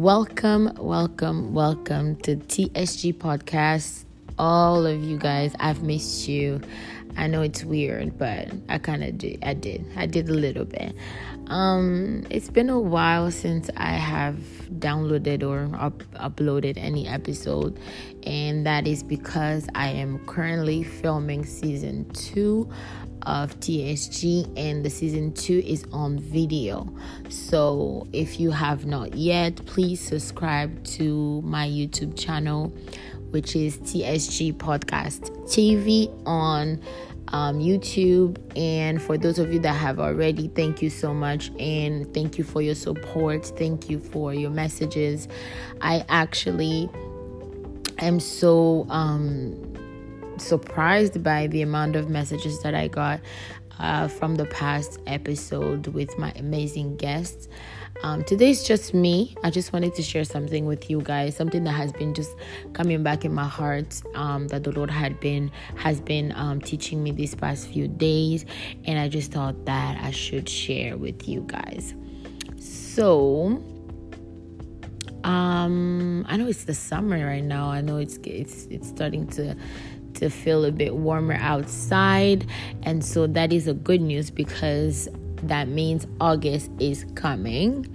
Welcome, 0.00 0.72
welcome, 0.78 1.52
welcome 1.52 2.16
to 2.22 2.36
TSG 2.36 3.12
Podcast. 3.12 4.06
All 4.38 4.86
of 4.86 5.04
you 5.04 5.18
guys, 5.18 5.54
I've 5.60 5.82
missed 5.82 6.26
you. 6.26 6.62
I 7.18 7.26
know 7.26 7.42
it's 7.42 7.64
weird, 7.64 8.16
but 8.16 8.48
I 8.70 8.78
kind 8.78 9.04
of 9.04 9.18
did. 9.18 9.40
I 9.44 9.52
did. 9.52 9.84
I 9.96 10.06
did 10.06 10.30
a 10.30 10.32
little 10.32 10.64
bit. 10.64 10.96
Um, 11.50 12.24
it's 12.30 12.48
been 12.48 12.70
a 12.70 12.78
while 12.78 13.32
since 13.32 13.70
I 13.76 13.94
have 13.94 14.36
downloaded 14.78 15.42
or 15.42 15.68
up- 15.76 16.04
uploaded 16.14 16.74
any 16.76 17.08
episode, 17.08 17.76
and 18.22 18.64
that 18.66 18.86
is 18.86 19.02
because 19.02 19.66
I 19.74 19.88
am 19.88 20.24
currently 20.26 20.84
filming 20.84 21.44
season 21.44 22.08
two 22.12 22.70
of 23.22 23.58
TSG, 23.58 24.56
and 24.56 24.84
the 24.84 24.90
season 24.90 25.32
two 25.32 25.60
is 25.66 25.84
on 25.92 26.20
video. 26.20 26.88
So 27.28 28.06
if 28.12 28.38
you 28.38 28.52
have 28.52 28.86
not 28.86 29.14
yet, 29.14 29.56
please 29.66 30.00
subscribe 30.00 30.84
to 30.84 31.42
my 31.42 31.66
YouTube 31.66 32.16
channel, 32.16 32.68
which 33.30 33.56
is 33.56 33.76
TSG 33.78 34.54
Podcast 34.54 35.30
TV 35.48 36.08
on 36.24 36.80
um, 37.32 37.58
YouTube. 37.58 38.38
And 38.56 39.00
for 39.00 39.16
those 39.16 39.38
of 39.38 39.52
you 39.52 39.58
that 39.60 39.74
have 39.74 39.98
already, 39.98 40.48
thank 40.48 40.82
you 40.82 40.90
so 40.90 41.14
much. 41.14 41.50
And 41.58 42.12
thank 42.12 42.38
you 42.38 42.44
for 42.44 42.62
your 42.62 42.74
support. 42.74 43.46
Thank 43.46 43.88
you 43.88 43.98
for 43.98 44.34
your 44.34 44.50
messages. 44.50 45.28
I 45.80 46.04
actually 46.08 46.88
am 47.98 48.20
so 48.20 48.86
um, 48.88 49.54
surprised 50.38 51.22
by 51.22 51.46
the 51.48 51.62
amount 51.62 51.96
of 51.96 52.08
messages 52.08 52.62
that 52.62 52.74
I 52.74 52.88
got 52.88 53.20
uh, 53.78 54.08
from 54.08 54.36
the 54.36 54.46
past 54.46 54.98
episode 55.06 55.88
with 55.88 56.18
my 56.18 56.32
amazing 56.36 56.96
guests. 56.96 57.48
Um, 58.02 58.24
today's 58.24 58.64
just 58.64 58.94
me. 58.94 59.36
I 59.44 59.50
just 59.50 59.72
wanted 59.74 59.94
to 59.96 60.02
share 60.02 60.24
something 60.24 60.64
with 60.64 60.88
you 60.88 61.02
guys, 61.02 61.36
something 61.36 61.64
that 61.64 61.72
has 61.72 61.92
been 61.92 62.14
just 62.14 62.34
coming 62.72 63.02
back 63.02 63.26
in 63.26 63.34
my 63.34 63.46
heart 63.46 64.00
um, 64.14 64.48
that 64.48 64.64
the 64.64 64.72
Lord 64.72 64.90
had 64.90 65.20
been 65.20 65.50
has 65.76 66.00
been 66.00 66.32
um, 66.32 66.60
teaching 66.62 67.02
me 67.02 67.10
these 67.10 67.34
past 67.34 67.68
few 67.68 67.88
days, 67.88 68.46
and 68.86 68.98
I 68.98 69.08
just 69.08 69.32
thought 69.32 69.66
that 69.66 70.02
I 70.02 70.12
should 70.12 70.48
share 70.48 70.96
with 70.96 71.28
you 71.28 71.44
guys. 71.46 71.94
So, 72.58 73.62
um, 75.24 76.24
I 76.26 76.38
know 76.38 76.46
it's 76.46 76.64
the 76.64 76.74
summer 76.74 77.26
right 77.26 77.44
now. 77.44 77.68
I 77.68 77.82
know 77.82 77.98
it's 77.98 78.18
it's 78.24 78.64
it's 78.70 78.88
starting 78.88 79.26
to 79.28 79.54
to 80.14 80.28
feel 80.28 80.64
a 80.64 80.72
bit 80.72 80.94
warmer 80.94 81.34
outside. 81.40 82.46
And 82.82 83.04
so 83.04 83.26
that 83.28 83.52
is 83.52 83.66
a 83.68 83.74
good 83.74 84.00
news 84.00 84.30
because 84.30 85.08
that 85.44 85.68
means 85.68 86.06
August 86.20 86.70
is 86.78 87.04
coming. 87.14 87.86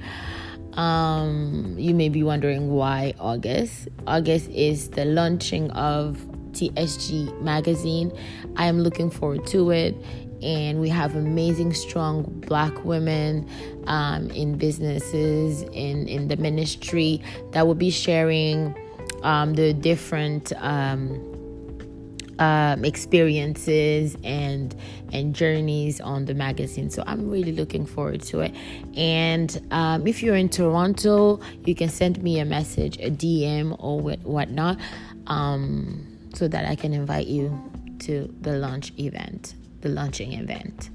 Um, 0.74 1.76
you 1.78 1.94
may 1.94 2.10
be 2.10 2.24
wondering 2.24 2.70
why 2.72 3.14
August. 3.20 3.88
August 4.08 4.50
is 4.50 4.90
the 4.90 5.06
launching 5.06 5.72
of 5.72 6.18
TSG 6.52 7.42
magazine. 7.42 8.12
I 8.56 8.66
am 8.66 8.80
looking 8.80 9.10
forward 9.10 9.46
to 9.48 9.72
it. 9.72 9.96
And 10.42 10.80
we 10.80 10.90
have 10.90 11.16
amazing, 11.16 11.74
strong 11.74 12.24
black 12.46 12.84
women 12.84 13.50
um, 13.88 14.30
in 14.32 14.58
businesses, 14.58 15.64
in, 15.72 16.08
in 16.08 16.28
the 16.28 16.38
ministry 16.38 17.22
that 17.52 17.66
will 17.66 17.74
be 17.74 17.90
sharing 17.90 18.76
um, 19.24 19.54
the 19.56 19.74
different 19.74 20.52
um, 20.58 21.35
um, 22.40 22.84
experiences 22.84 24.18
and 24.24 24.76
and 25.14 25.34
journeys 25.34 26.02
on 26.02 26.26
the 26.26 26.34
magazine. 26.34 26.90
So 26.90 27.04
I'm 27.08 27.30
really 27.30 27.54
looking 27.54 27.86
forward 27.86 28.22
to 28.24 28.42
it. 28.42 28.54
And 28.98 29.66
um, 29.72 30.06
if 30.06 30.22
you're 30.22 30.36
in 30.36 30.50
Toronto, 30.50 31.40
you 31.64 31.76
can 31.76 31.90
send 31.90 32.22
me 32.22 32.40
a 32.40 32.46
message, 32.46 32.98
a 32.98 33.10
DM 33.10 33.76
or 33.80 34.02
whatnot, 34.02 34.78
um, 35.28 36.06
so 36.34 36.48
that 36.48 36.66
I 36.66 36.76
can 36.76 36.94
invite 36.94 37.28
you 37.28 37.58
to 38.00 38.34
the 38.42 38.58
launch 38.58 38.92
event, 39.00 39.56
the 39.82 39.90
launching 39.90 40.34
event. 40.34 40.90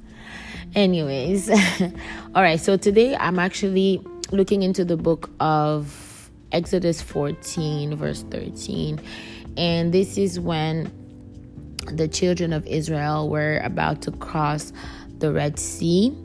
Anyways, 0.74 1.50
all 2.34 2.42
right. 2.42 2.60
So 2.60 2.76
today 2.76 3.16
I'm 3.16 3.38
actually 3.38 4.04
looking 4.30 4.62
into 4.62 4.84
the 4.84 4.96
book 4.96 5.30
of 5.40 6.30
Exodus 6.52 7.00
14, 7.00 7.96
verse 7.96 8.22
13. 8.30 9.00
And 9.56 9.92
this 9.92 10.16
is 10.16 10.38
when 10.38 10.92
the 11.96 12.08
children 12.08 12.52
of 12.52 12.66
Israel 12.66 13.28
were 13.28 13.58
about 13.58 14.02
to 14.02 14.10
cross 14.12 14.72
the 15.18 15.32
Red 15.32 15.58
Sea. 15.58 16.16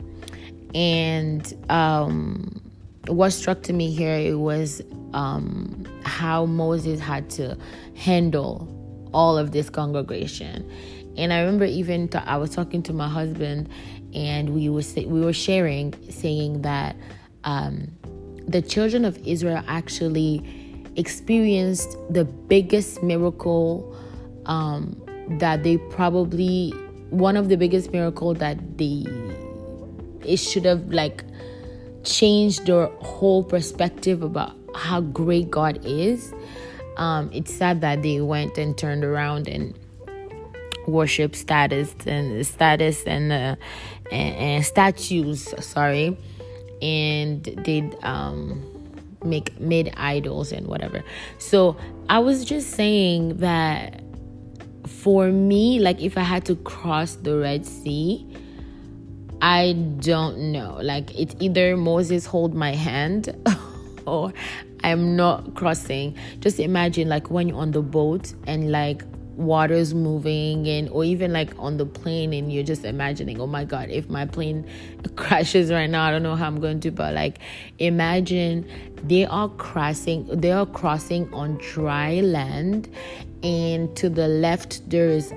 And 0.74 1.54
um, 1.70 2.62
what 3.08 3.32
struck 3.32 3.62
to 3.64 3.74
me 3.74 3.92
here 3.92 4.16
it 4.16 4.40
was 4.40 4.82
um, 5.14 5.86
how 6.04 6.46
Moses 6.46 7.00
had 7.00 7.30
to 7.32 7.58
handle 7.96 8.72
all 9.14 9.38
of 9.38 9.52
this 9.52 9.70
congregation. 9.70 10.70
And 11.18 11.32
I 11.32 11.40
remember 11.40 11.66
even 11.66 12.10
t- 12.10 12.18
I 12.18 12.36
was 12.38 12.50
talking 12.50 12.84
to 12.84 12.94
my 12.94 13.08
husband, 13.08 13.70
and 14.14 14.50
we 14.50 14.68
were 14.70 14.84
we 15.08 15.22
were 15.22 15.34
sharing, 15.34 15.94
saying 16.10 16.64
that 16.64 16.96
um, 17.46 17.88
the 18.48 18.62
children 18.62 19.06
of 19.06 19.18
Israel 19.26 19.64
actually 19.68 20.44
experienced 20.98 21.98
the 22.10 22.26
biggest 22.26 23.02
miracle 23.02 23.96
um, 24.46 25.02
that 25.30 25.64
they 25.64 25.78
probably 25.78 26.72
one 27.10 27.38
of 27.38 27.50
the 27.50 27.58
biggest 27.58 27.92
miracle 27.92 28.34
that 28.34 28.78
they 28.78 29.06
it 30.24 30.38
should 30.38 30.66
have 30.66 30.88
like 30.92 31.24
changed 32.04 32.66
their 32.66 32.88
whole 33.02 33.44
perspective 33.44 34.24
about 34.24 34.54
how 34.76 35.02
great 35.02 35.50
God 35.50 35.80
is. 35.86 36.34
Um, 36.98 37.30
it's 37.34 37.54
sad 37.54 37.82
that 37.82 38.04
they 38.04 38.22
went 38.22 38.58
and 38.58 38.78
turned 38.78 39.04
around 39.04 39.48
and 39.48 39.78
worship 40.88 41.36
status 41.36 41.94
and 42.06 42.46
status 42.46 43.04
and, 43.06 43.32
uh, 43.32 43.56
and, 44.12 44.36
and 44.36 44.66
statues. 44.66 45.54
Sorry, 45.64 46.18
and 46.82 47.44
did 47.64 47.98
um, 48.04 48.64
make 49.24 49.60
made 49.60 49.94
idols 49.98 50.52
and 50.52 50.68
whatever. 50.68 51.04
So 51.38 51.76
I 52.10 52.20
was 52.20 52.46
just 52.46 52.72
saying 52.72 53.38
that 53.38 54.02
for 54.88 55.32
me, 55.32 55.80
like 55.80 56.02
if 56.02 56.18
I 56.18 56.22
had 56.22 56.46
to 56.46 56.56
cross 56.58 57.16
the 57.16 57.38
Red 57.38 57.66
Sea, 57.66 58.26
I 59.42 59.74
don't 60.00 60.52
know. 60.52 60.80
Like 60.82 61.18
it's 61.20 61.36
either 61.40 61.76
Moses 61.78 62.26
hold 62.26 62.54
my 62.54 62.74
hand 62.74 63.36
or 64.08 64.34
I'm 64.84 65.16
not 65.16 65.56
crossing. 65.56 66.16
Just 66.40 66.60
imagine 66.60 67.10
like 67.10 67.30
when 67.30 67.50
you're 67.50 67.58
on 67.58 67.72
the 67.72 67.82
boat 67.82 68.34
and 68.48 68.72
like 68.72 69.04
water's 69.36 69.94
moving 69.94 70.68
and 70.68 70.88
or 70.90 71.04
even 71.04 71.34
like 71.34 71.52
on 71.58 71.78
the 71.78 71.86
plane 71.86 72.34
and 72.34 72.54
you're 72.54 72.64
just 72.64 72.86
imagining 72.86 73.40
oh 73.42 73.48
my 73.48 73.66
god 73.66 73.90
if 73.90 74.10
my 74.10 74.26
plane 74.26 74.66
crashes 75.18 75.72
right 75.72 75.90
now 75.90 76.06
i 76.06 76.12
don't 76.12 76.24
know 76.24 76.36
how 76.36 76.48
i'm 76.48 76.60
going 76.62 76.80
to 76.80 76.90
but 76.90 77.14
like 77.14 77.40
imagine 77.80 78.66
they 79.04 79.26
are 79.26 79.50
crossing 79.50 80.26
they 80.28 80.52
are 80.52 80.66
crossing 80.66 81.32
on 81.34 81.58
dry 81.58 82.22
land 82.22 82.88
and 83.46 83.96
to 83.96 84.10
the 84.10 84.28
left 84.28 84.90
there 84.90 85.08
is 85.08 85.32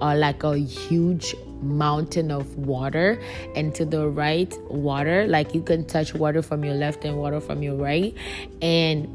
uh, 0.00 0.14
like 0.16 0.44
a 0.44 0.56
huge 0.56 1.34
mountain 1.60 2.30
of 2.30 2.56
water. 2.56 3.20
And 3.56 3.74
to 3.74 3.84
the 3.84 4.08
right 4.08 4.56
water 4.70 5.26
like 5.26 5.52
you 5.52 5.60
can 5.60 5.84
touch 5.84 6.14
water 6.14 6.42
from 6.42 6.64
your 6.64 6.74
left 6.74 7.04
and 7.04 7.16
water 7.16 7.40
from 7.40 7.62
your 7.62 7.74
right. 7.74 8.14
And 8.62 9.08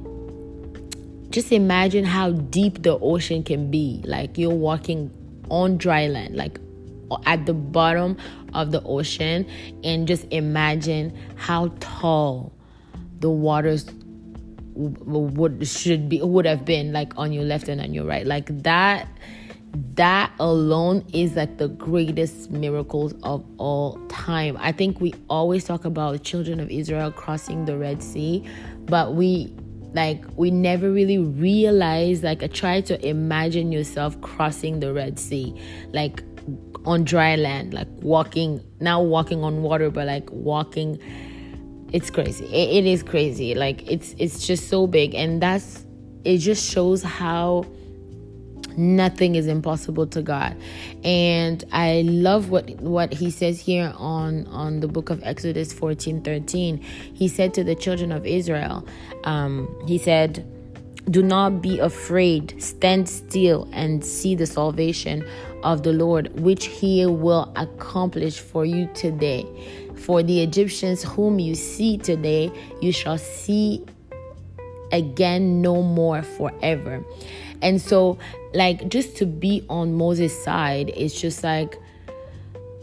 just 1.32 1.54
imagine 1.54 2.04
how 2.04 2.32
deep 2.32 2.84
the 2.84 3.00
ocean 3.00 3.42
can 3.42 3.72
be. 3.72 4.02
Like 4.04 4.38
you're 4.38 4.54
walking 4.54 5.12
on 5.50 5.78
dry 5.78 6.08
land 6.08 6.36
like 6.36 6.60
at 7.26 7.46
the 7.46 7.54
bottom 7.54 8.18
of 8.54 8.72
the 8.72 8.84
ocean. 8.84 9.48
And 9.82 10.10
just 10.10 10.26
imagine 10.32 11.18
how 11.38 11.72
tall 11.80 12.52
the 13.22 13.30
waters 13.30 13.86
would 14.76 15.68
should 15.68 16.10
be 16.10 16.22
would 16.22 16.46
have 16.46 16.66
been 16.66 16.92
like 16.92 17.14
on 17.18 17.32
your 17.32 17.44
left 17.44 17.68
and 17.68 17.82
on 17.82 17.94
your 17.94 18.06
right. 18.06 18.26
Like 18.26 18.64
that 18.64 19.08
that 19.96 20.32
alone 20.40 21.06
is 21.14 21.36
like 21.36 21.58
the 21.58 21.68
greatest 21.68 22.50
miracles 22.52 23.14
of 23.24 23.44
all 23.58 24.00
time. 24.08 24.58
I 24.60 24.72
think 24.72 25.02
we 25.02 25.14
always 25.30 25.66
talk 25.66 25.86
about 25.86 26.14
the 26.14 26.20
children 26.20 26.60
of 26.60 26.70
israel 26.70 27.12
crossing 27.12 27.66
the 27.66 27.78
red 27.78 28.02
sea 28.02 28.48
but 28.86 29.16
we 29.16 29.54
like 29.94 30.24
we 30.36 30.52
never 30.52 30.92
really 30.92 31.18
realize 31.18 32.22
like 32.22 32.44
I 32.44 32.48
try 32.48 32.82
to 32.82 33.08
imagine 33.08 33.72
yourself 33.72 34.20
crossing 34.22 34.82
the 34.82 34.94
red 34.94 35.18
sea 35.18 35.56
like 35.94 36.22
on 36.86 37.04
dry 37.04 37.36
land 37.36 37.74
like 37.74 37.88
walking 38.02 38.64
now 38.80 39.02
walking 39.02 39.44
on 39.44 39.64
water 39.64 39.90
but 39.90 40.06
like 40.06 40.30
walking 40.32 41.00
it's 41.96 42.10
crazy. 42.10 42.44
It, 42.48 42.84
it 42.84 42.86
is 42.86 43.04
crazy. 43.04 43.56
Like 43.56 43.90
it's 43.90 44.16
it's 44.20 44.46
just 44.46 44.68
so 44.68 44.86
big. 44.86 45.16
And 45.16 45.42
that's 45.42 45.86
it 46.26 46.40
just 46.40 46.70
shows 46.70 47.02
how 47.02 47.66
nothing 48.76 49.36
is 49.36 49.48
impossible 49.48 50.06
to 50.06 50.22
god. 50.22 50.58
And 51.06 51.64
i 51.72 52.02
love 52.02 52.50
what 52.50 52.70
what 52.82 53.14
he 53.14 53.32
says 53.32 53.62
here 53.62 53.94
on 53.96 54.46
on 54.48 54.82
the 54.82 54.88
book 54.90 55.10
of 55.10 55.24
exodus 55.24 55.72
14 55.72 56.22
13 56.24 56.78
he 56.80 57.30
said 57.30 57.54
to 57.54 57.64
the 57.64 57.74
children 57.74 58.12
of 58.12 58.26
israel 58.26 58.86
um, 59.24 59.74
he 59.88 59.98
said 59.98 60.46
do 61.12 61.22
not 61.22 61.62
be 61.62 61.78
afraid. 61.78 62.56
Stand 62.62 63.08
still 63.08 63.70
and 63.72 64.04
see 64.04 64.34
the 64.34 64.48
salvation 64.48 65.24
of 65.64 65.84
the 65.84 65.94
lord 65.94 66.40
which 66.40 66.66
he 66.66 67.06
will 67.06 67.52
accomplish 67.56 68.40
for 68.40 68.66
you 68.66 68.90
today 68.94 69.46
for 70.06 70.24
the 70.24 70.42
egyptians 70.42 71.04
whom 71.04 71.40
you 71.40 71.56
see 71.56 71.98
today 71.98 72.52
you 72.82 72.92
shall 72.92 73.18
see 73.18 73.84
again 74.92 75.62
no 75.62 75.82
more 75.82 76.22
forever 76.22 77.04
and 77.62 77.82
so, 77.82 78.18
like, 78.54 78.90
just 78.90 79.18
to 79.18 79.26
be 79.26 79.66
on 79.70 79.96
Moses' 79.96 80.44
side, 80.44 80.92
it's 80.96 81.20
just 81.20 81.44
like 81.44 81.80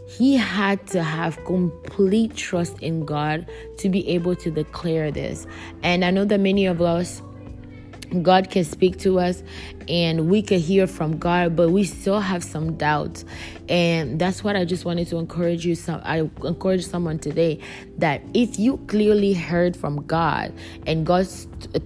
he 0.07 0.35
had 0.35 0.85
to 0.87 1.01
have 1.01 1.43
complete 1.45 2.35
trust 2.35 2.79
in 2.81 3.05
God 3.05 3.49
to 3.77 3.89
be 3.89 4.07
able 4.09 4.35
to 4.35 4.51
declare 4.51 5.11
this. 5.11 5.47
And 5.81 6.03
I 6.03 6.11
know 6.11 6.25
that 6.25 6.39
many 6.39 6.65
of 6.65 6.81
us 6.81 7.21
God 8.21 8.49
can 8.51 8.63
speak 8.63 8.99
to 8.99 9.19
us 9.19 9.41
and 9.87 10.29
we 10.29 10.41
can 10.41 10.59
hear 10.59 10.87
from 10.87 11.17
God, 11.17 11.55
but 11.55 11.69
we 11.69 11.83
still 11.83 12.19
have 12.19 12.43
some 12.43 12.75
doubts. 12.77 13.25
And 13.69 14.19
that's 14.19 14.43
what 14.43 14.55
I 14.55 14.65
just 14.65 14.85
wanted 14.85 15.07
to 15.07 15.17
encourage 15.17 15.65
you. 15.65 15.75
Some 15.75 16.01
I 16.03 16.29
encourage 16.43 16.85
someone 16.85 17.19
today 17.19 17.59
that 17.97 18.21
if 18.33 18.59
you 18.59 18.77
clearly 18.87 19.33
heard 19.33 19.75
from 19.75 20.05
God 20.05 20.53
and 20.85 21.05
God 21.05 21.27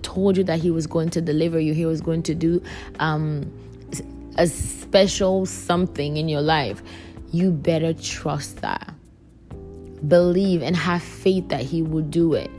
told 0.01 0.37
you 0.37 0.43
that 0.45 0.59
He 0.59 0.71
was 0.71 0.87
going 0.87 1.09
to 1.11 1.21
deliver 1.21 1.59
you, 1.59 1.73
He 1.73 1.85
was 1.85 2.01
going 2.01 2.23
to 2.23 2.35
do 2.35 2.61
um, 2.99 3.51
a 4.37 4.47
special 4.47 5.45
something 5.45 6.17
in 6.17 6.29
your 6.29 6.41
life, 6.41 6.81
you 7.31 7.51
better 7.51 7.93
trust 7.93 8.57
that. 8.61 8.93
Believe 10.07 10.61
and 10.61 10.75
have 10.75 11.01
faith 11.01 11.49
that 11.49 11.61
He 11.61 11.81
will 11.81 12.03
do 12.03 12.33
it. 12.33 12.51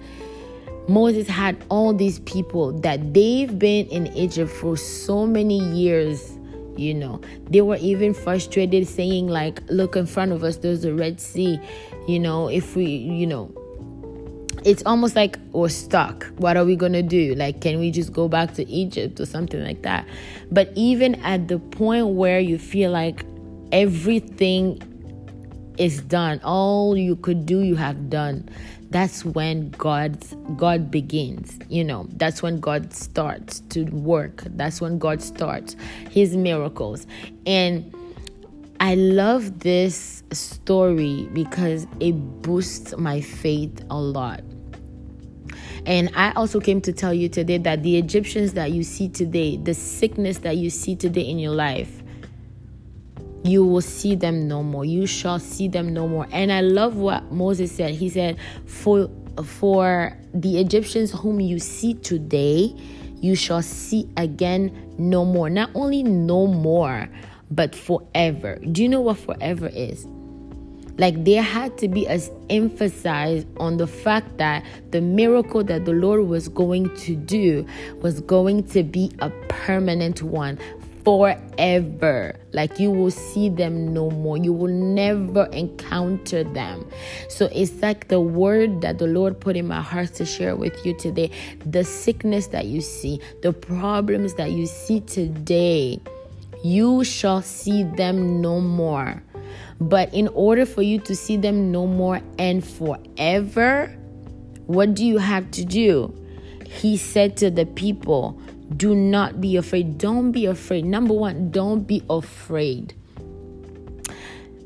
Moses 0.89 1.29
had 1.29 1.63
all 1.69 1.93
these 1.93 2.19
people 2.21 2.73
that 2.81 3.13
they've 3.13 3.59
been 3.59 3.87
in 3.89 4.07
Egypt 4.17 4.51
for 4.51 4.77
so 4.77 5.27
many 5.27 5.59
years. 5.59 6.39
You 6.77 6.95
know, 6.95 7.21
they 7.51 7.61
were 7.61 7.77
even 7.77 8.15
frustrated, 8.15 8.87
saying, 8.87 9.29
like, 9.29 9.63
look 9.69 9.97
in 9.97 10.07
front 10.07 10.33
of 10.33 10.45
us, 10.45 10.57
there's 10.57 10.85
a 10.85 10.95
Red 10.95 11.21
Sea. 11.21 11.61
You 12.07 12.21
know, 12.21 12.49
if 12.49 12.75
we, 12.75 12.87
you 12.87 13.27
know, 13.27 13.53
it's 14.65 14.83
almost 14.87 15.15
like 15.15 15.39
we're 15.53 15.69
stuck. 15.69 16.25
What 16.39 16.57
are 16.57 16.65
we 16.65 16.77
going 16.77 16.93
to 16.93 17.03
do? 17.03 17.35
Like, 17.35 17.61
can 17.61 17.79
we 17.81 17.91
just 17.91 18.13
go 18.13 18.29
back 18.29 18.55
to 18.55 18.69
Egypt 18.69 19.21
or 19.21 19.27
something 19.27 19.63
like 19.63 19.83
that? 19.83 20.07
But 20.51 20.73
even 20.75 21.17
at 21.17 21.49
the 21.49 21.59
point 21.59 22.07
where 22.09 22.41
you 22.41 22.59
feel 22.59 22.91
like 22.91 23.25
everything 23.73 24.81
is 25.79 26.01
done, 26.03 26.41
all 26.43 26.97
you 26.97 27.17
could 27.17 27.45
do, 27.45 27.61
you 27.61 27.77
have 27.77 28.09
done 28.09 28.49
that's 28.91 29.25
when 29.25 29.71
God's 29.71 30.35
God 30.57 30.91
begins. 30.91 31.59
You 31.69 31.85
know, 31.85 32.07
that's 32.13 32.43
when 32.43 32.61
God 32.61 32.93
starts 32.93 33.61
to 33.71 33.85
work. 33.85 34.43
That's 34.47 34.81
when 34.81 34.99
God 34.99 35.23
starts 35.23 35.77
his 36.11 36.37
miracles. 36.37 37.07
And 37.47 37.95
I 38.81 38.95
love 38.95 39.61
this 39.61 40.23
story 40.33 41.29
because 41.33 41.87
it 42.01 42.13
boosts 42.43 42.97
my 42.97 43.21
faith 43.21 43.85
a 43.91 43.99
lot. 43.99 44.43
And 45.85 46.11
I 46.15 46.33
also 46.33 46.61
came 46.61 46.81
to 46.83 46.93
tell 46.93 47.15
you 47.15 47.29
today 47.29 47.59
that 47.59 47.83
the 47.83 47.99
Egyptians 47.99 48.53
that 48.55 48.73
you 48.73 48.83
see 48.83 49.09
today, 49.09 49.57
the 49.57 49.75
sickness 49.75 50.39
that 50.39 50.57
you 50.57 50.71
see 50.71 50.95
today 50.95 51.23
in 51.23 51.39
your 51.39 51.55
life, 51.55 51.98
you 53.49 53.65
will 53.65 53.81
see 53.81 54.15
them 54.15 54.47
no 54.47 54.63
more. 54.63 54.85
You 54.85 55.07
shall 55.07 55.39
see 55.39 55.69
them 55.69 55.93
no 55.93 56.07
more. 56.07 56.27
And 56.31 56.53
I 56.53 56.61
love 56.61 56.97
what 56.97 57.33
Moses 57.33 57.73
said. 57.73 57.95
He 57.95 58.09
said, 58.09 58.37
For 58.67 59.11
for 59.45 60.17
the 60.35 60.59
Egyptians 60.59 61.13
whom 61.13 61.41
you 61.41 61.59
see 61.59 61.95
today, 61.95 62.75
you 63.21 63.35
shall 63.35 63.63
see 63.63 64.09
again 64.17 64.95
no 64.99 65.25
more. 65.25 65.49
Not 65.49 65.71
only 65.75 66.03
no 66.03 66.47
more, 66.47 67.09
but 67.51 67.75
forever. 67.75 68.57
Do 68.57 68.83
you 68.83 68.89
know 68.89 69.01
what 69.01 69.19
forever 69.19 69.69
is? 69.69 70.07
Like 70.99 71.25
there 71.25 71.43
had 71.43 71.79
to 71.79 71.89
be 71.89 72.09
as 72.09 72.31
emphasized 72.51 73.47
on 73.59 73.77
the 73.77 73.87
fact 73.87 74.37
that 74.39 74.65
the 74.91 75.01
miracle 75.01 75.63
that 75.63 75.85
the 75.85 75.93
Lord 75.93 76.27
was 76.27 76.49
going 76.49 76.95
to 76.97 77.15
do 77.15 77.65
was 78.03 78.21
going 78.21 78.65
to 78.71 78.83
be 78.83 79.13
a 79.21 79.31
permanent 79.49 80.23
one 80.23 80.59
forever. 81.05 82.39
Like 82.53 82.79
you 82.79 82.91
will 82.91 83.11
see 83.11 83.49
them 83.49 83.93
no 83.93 84.11
more. 84.11 84.37
You 84.37 84.53
will 84.53 84.73
never 84.73 85.45
encounter 85.47 86.45
them. 86.45 86.89
So 87.29 87.49
it's 87.53 87.75
like 87.83 88.09
the 88.09 88.21
word 88.21 88.81
that 88.81 88.99
the 88.99 89.07
Lord 89.07 89.41
put 89.41 89.57
in 89.57 89.67
my 89.67 89.83
heart 89.83 90.15
to 90.15 90.25
share 90.25 90.57
with 90.57 90.85
you 90.85 90.97
today. 90.97 91.31
The 91.65 91.85
sickness 91.85 92.49
that 92.49 92.67
you 92.67 92.81
see, 92.81 93.21
the 93.43 93.53
problems 93.53 94.35
that 94.35 94.53
you 94.53 94.67
see 94.67 95.01
today, 95.01 96.01
you 96.63 97.05
shall 97.05 97.43
see 97.43 97.85
them 97.85 98.41
no 98.41 98.61
more. 98.61 99.23
But 99.81 100.13
in 100.13 100.29
order 100.29 100.67
for 100.67 100.83
you 100.83 100.99
to 101.01 101.15
see 101.15 101.37
them 101.37 101.71
no 101.71 101.87
more 101.87 102.21
and 102.39 102.67
forever, 102.67 103.87
what 104.67 104.95
do 104.95 105.05
you 105.07 105.19
have 105.19 105.51
to 105.53 105.65
do? 105.65 106.15
He 106.67 106.97
said 106.97 107.37
to 107.39 107.51
the 107.51 107.65
people, 107.65 108.41
do 108.77 108.95
not 108.95 109.41
be 109.41 109.57
afraid. 109.57 109.99
Don't 109.99 110.33
be 110.33 110.47
afraid. 110.47 110.85
Number 110.85 111.15
one, 111.15 111.51
don't 111.51 111.87
be 111.87 112.03
afraid. 112.11 112.95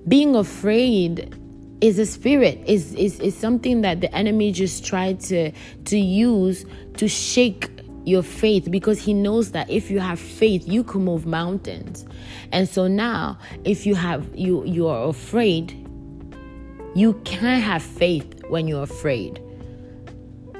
Being 0.08 0.34
afraid 0.34 1.38
is 1.80 1.98
a 1.98 2.06
spirit 2.06 2.60
is, 2.66 2.94
is 2.94 3.18
is 3.20 3.36
something 3.36 3.80
that 3.80 4.00
the 4.00 4.14
enemy 4.14 4.52
just 4.52 4.86
tried 4.86 5.18
to 5.20 5.50
to 5.84 5.98
use 5.98 6.64
to 6.96 7.08
shake 7.08 7.68
your 8.04 8.22
faith 8.22 8.70
because 8.70 9.00
he 9.00 9.12
knows 9.12 9.50
that 9.50 9.68
if 9.68 9.90
you 9.90 9.98
have 9.98 10.18
faith 10.18 10.66
you 10.66 10.84
can 10.84 11.04
move 11.04 11.26
mountains 11.26 12.06
and 12.52 12.68
so 12.68 12.86
now 12.86 13.36
if 13.64 13.84
you 13.84 13.94
have 13.94 14.26
you 14.34 14.64
you 14.64 14.86
are 14.86 15.08
afraid 15.08 15.72
you 16.94 17.14
can't 17.24 17.62
have 17.62 17.82
faith 17.82 18.42
when 18.48 18.66
you're 18.68 18.82
afraid 18.82 19.40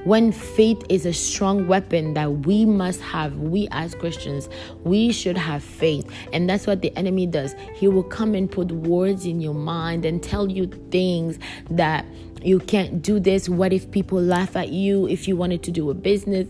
when 0.05 0.33
faith 0.33 0.83
is 0.89 1.07
a 1.07 1.13
strong 1.13 1.67
weapon 1.67 2.15
that 2.15 2.47
we 2.47 2.65
must 2.65 3.01
have, 3.01 3.37
we 3.37 3.69
as 3.71 3.95
Christians, 3.95 4.49
we 4.85 5.13
should 5.13 5.37
have 5.37 5.63
faith. 5.63 6.11
And 6.33 6.49
that's 6.49 6.67
what 6.67 6.83
the 6.83 6.97
enemy 6.97 7.27
does. 7.27 7.55
He 7.75 7.89
will 7.89 8.03
come 8.03 8.35
and 8.35 8.51
put 8.51 8.73
words 8.73 9.27
in 9.27 9.41
your 9.41 9.55
mind 9.55 10.05
and 10.05 10.23
tell 10.23 10.51
you 10.51 10.67
things 10.91 11.39
that 11.71 12.05
you 12.43 12.59
can't 12.59 13.03
do 13.03 13.21
this. 13.21 13.49
What 13.49 13.73
if 13.73 13.91
people 13.91 14.21
laugh 14.21 14.57
at 14.57 14.71
you 14.71 15.07
if 15.09 15.29
you 15.29 15.37
wanted 15.37 15.63
to 15.65 15.71
do 15.71 15.91
a 15.91 15.95
business? 15.95 16.49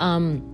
Um, 0.00 0.53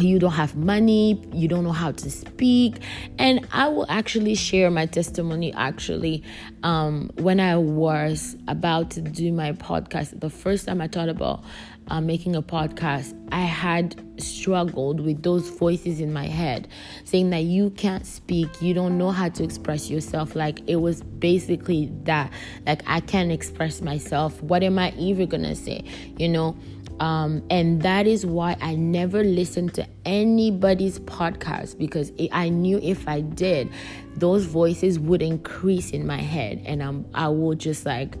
you 0.00 0.18
don't 0.18 0.32
have 0.32 0.56
money, 0.56 1.22
you 1.32 1.48
don't 1.48 1.64
know 1.64 1.72
how 1.72 1.92
to 1.92 2.10
speak. 2.10 2.76
And 3.18 3.46
I 3.52 3.68
will 3.68 3.86
actually 3.88 4.34
share 4.34 4.70
my 4.70 4.86
testimony 4.86 5.52
actually 5.54 6.22
um, 6.62 7.10
when 7.16 7.40
I 7.40 7.56
was 7.56 8.36
about 8.46 8.90
to 8.92 9.00
do 9.00 9.32
my 9.32 9.52
podcast. 9.52 10.20
The 10.20 10.30
first 10.30 10.66
time 10.66 10.80
I 10.80 10.88
thought 10.88 11.08
about 11.08 11.44
uh, 11.88 12.00
making 12.00 12.36
a 12.36 12.42
podcast, 12.42 13.14
I 13.32 13.40
had 13.40 14.04
struggled 14.20 15.00
with 15.00 15.22
those 15.22 15.48
voices 15.48 16.00
in 16.00 16.12
my 16.12 16.26
head 16.26 16.68
saying 17.04 17.30
that 17.30 17.44
you 17.44 17.70
can't 17.70 18.06
speak, 18.06 18.60
you 18.60 18.74
don't 18.74 18.98
know 18.98 19.10
how 19.10 19.28
to 19.28 19.44
express 19.44 19.90
yourself. 19.90 20.34
Like 20.34 20.60
it 20.66 20.76
was 20.76 21.02
basically 21.02 21.90
that. 22.04 22.32
Like 22.66 22.82
I 22.86 23.00
can't 23.00 23.32
express 23.32 23.80
myself. 23.80 24.42
What 24.42 24.62
am 24.62 24.78
I 24.78 24.92
even 24.98 25.28
gonna 25.28 25.54
say? 25.54 25.84
You 26.16 26.28
know? 26.28 26.56
Um, 27.00 27.42
and 27.50 27.82
that 27.82 28.06
is 28.06 28.26
why 28.26 28.56
I 28.60 28.74
never 28.74 29.22
listened 29.22 29.74
to 29.74 29.86
anybody's 30.04 30.98
podcast 31.00 31.78
because 31.78 32.12
I 32.32 32.48
knew 32.48 32.78
if 32.82 33.06
I 33.06 33.20
did, 33.20 33.70
those 34.16 34.46
voices 34.46 34.98
would 34.98 35.22
increase 35.22 35.90
in 35.90 36.06
my 36.06 36.20
head, 36.20 36.62
and 36.64 36.82
I'm, 36.82 37.06
I 37.14 37.28
would 37.28 37.58
just 37.60 37.86
like 37.86 38.16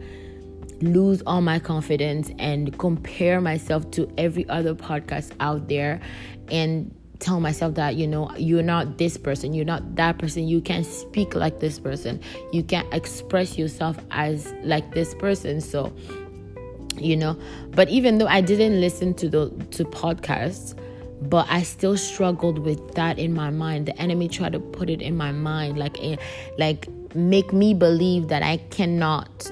lose 0.80 1.22
all 1.26 1.40
my 1.40 1.58
confidence 1.58 2.30
and 2.38 2.78
compare 2.78 3.40
myself 3.40 3.90
to 3.90 4.08
every 4.16 4.48
other 4.48 4.74
podcast 4.74 5.32
out 5.40 5.68
there 5.68 6.00
and 6.52 6.94
tell 7.18 7.40
myself 7.40 7.74
that 7.74 7.96
you 7.96 8.06
know 8.06 8.30
you're 8.36 8.62
not 8.62 8.96
this 8.96 9.16
person 9.16 9.52
you're 9.52 9.64
not 9.64 9.96
that 9.96 10.18
person 10.18 10.46
you 10.46 10.60
can't 10.60 10.86
speak 10.86 11.34
like 11.34 11.58
this 11.58 11.80
person 11.80 12.20
you 12.52 12.62
can't 12.62 12.86
express 12.94 13.58
yourself 13.58 13.98
as 14.12 14.54
like 14.62 14.94
this 14.94 15.14
person. 15.16 15.60
So 15.60 15.92
you 17.00 17.16
know? 17.16 17.36
But 17.70 17.88
even 17.88 18.18
though 18.18 18.26
i 18.26 18.40
didn't 18.40 18.80
listen 18.80 19.14
to 19.14 19.28
the 19.28 19.50
to 19.72 19.84
podcasts 19.84 20.78
but 21.20 21.46
i 21.50 21.62
still 21.62 21.96
struggled 21.96 22.58
with 22.60 22.94
that 22.94 23.18
in 23.18 23.34
my 23.34 23.50
mind. 23.50 23.86
The 23.86 24.00
enemy 24.00 24.28
tried 24.28 24.52
to 24.52 24.60
put 24.60 24.88
it 24.88 25.02
in 25.02 25.16
my 25.16 25.32
mind 25.32 25.78
like 25.78 25.98
eh, 26.02 26.16
like 26.58 26.88
make 27.14 27.52
me 27.52 27.74
believe 27.74 28.28
that 28.28 28.42
i 28.42 28.58
cannot 28.70 29.50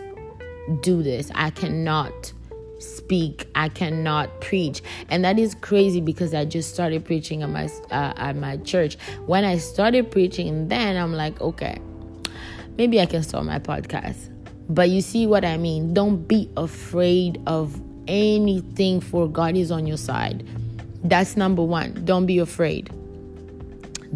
do 0.83 1.03
this. 1.03 1.31
I 1.35 1.51
cannot 1.51 2.33
speak. 2.79 3.49
I 3.55 3.69
cannot 3.69 4.41
preach. 4.41 4.83
And 5.09 5.25
that 5.25 5.39
is 5.39 5.55
crazy 5.55 6.01
because 6.01 6.35
i 6.35 6.45
just 6.45 6.73
started 6.73 7.05
preaching 7.05 7.43
at 7.43 7.51
my 7.51 7.67
uh, 7.91 8.13
at 8.17 8.37
my 8.37 8.59
church. 8.59 8.97
When 9.27 9.45
i 9.45 9.59
started 9.59 10.11
preaching 10.11 10.69
then 10.69 10.97
i'm 10.97 11.13
like 11.13 11.41
okay 11.41 11.79
maybe 12.77 13.01
i 13.01 13.07
can 13.07 13.23
start 13.23 13.45
my 13.45 13.59
podcast 13.59 14.36
but 14.69 14.89
you 14.89 15.01
see 15.01 15.27
what 15.27 15.45
i 15.45 15.57
mean 15.57 15.95
don't 15.95 16.27
be 16.29 16.51
afraid 16.57 17.41
of 17.47 17.81
anything 18.09 19.01
for 19.01 19.29
god 19.29 19.57
is 19.57 19.71
on 19.71 19.87
your 19.87 19.97
side 19.97 20.47
that's 21.05 21.37
number 21.37 21.63
one 21.63 21.93
don't 22.05 22.27
be 22.27 22.39
afraid 22.39 22.91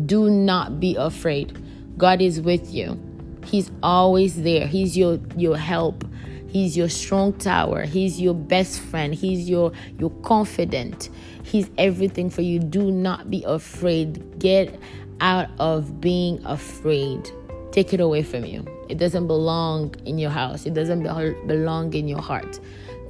do 0.07 0.31
not 0.31 0.81
be 0.81 0.97
afraid 0.97 1.57
god 1.99 2.21
is 2.21 2.41
with 2.41 2.73
you 2.73 2.99
he's 3.45 3.71
always 3.83 4.43
there 4.43 4.67
he's 4.67 4.97
your 4.97 5.19
your 5.37 5.57
help 5.57 6.05
He's 6.51 6.77
your 6.77 6.89
strong 6.89 7.33
tower. 7.35 7.85
He's 7.85 8.21
your 8.21 8.35
best 8.35 8.81
friend. 8.81 9.15
He's 9.15 9.49
your 9.49 9.73
your 9.99 10.11
confident. 10.23 11.09
He's 11.45 11.71
everything 11.79 12.29
for 12.29 12.43
you. 12.43 12.59
Do 12.59 12.91
not 12.91 13.31
be 13.31 13.45
afraid. 13.45 14.39
Get 14.41 14.79
out 15.21 15.49
of 15.61 16.01
being 16.01 16.45
afraid. 16.45 17.31
Take 17.73 17.93
it 17.93 18.01
away 18.01 18.23
from 18.23 18.45
you. 18.45 18.65
It 18.89 18.99
doesn't 18.99 19.27
belong 19.27 19.95
in 20.05 20.19
your 20.19 20.31
house. 20.31 20.67
It 20.67 20.75
doesn't 20.75 21.03
belong 21.47 21.95
in 21.95 22.09
your 22.09 22.21
heart. 22.21 22.59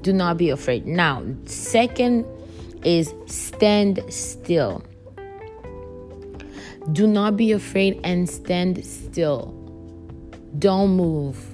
Do 0.03 0.13
not 0.13 0.37
be 0.37 0.51
afraid. 0.51 0.87
Now, 0.87 1.23
second 1.47 2.27
is 2.85 3.15
stand 3.27 4.03
still. 4.09 4.85
Do 6.93 7.07
not 7.07 7.37
be 7.37 7.53
afraid 7.53 8.01
and 8.05 8.29
stand 8.29 8.85
still. 8.85 9.55
Don't 10.59 10.97
move 10.97 11.51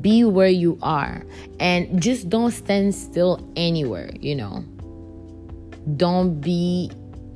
be 0.00 0.24
where 0.24 0.48
you 0.48 0.78
are 0.82 1.24
and 1.58 2.00
just 2.00 2.28
don't 2.28 2.52
stand 2.52 2.94
still 2.94 3.44
anywhere 3.56 4.10
you 4.20 4.36
know 4.36 4.64
don't 5.96 6.40
be 6.40 6.90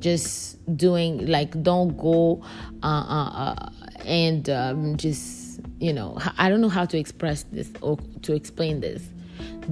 just 0.05 0.63
doing 0.77 1.25
like 1.25 1.51
don't 1.63 1.97
go 1.97 2.39
uh, 2.83 3.05
uh, 3.17 3.29
uh, 3.43 3.69
and 4.05 4.51
um, 4.51 4.95
just 4.97 5.59
you 5.79 5.91
know 5.91 6.15
i 6.37 6.47
don't 6.47 6.61
know 6.61 6.69
how 6.69 6.85
to 6.85 6.95
express 6.95 7.43
this 7.51 7.71
or 7.81 7.97
to 8.21 8.33
explain 8.33 8.81
this 8.81 9.01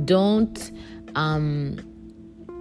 don't 0.06 0.72
um 1.13 1.78